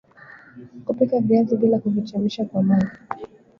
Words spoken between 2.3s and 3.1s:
kwa maji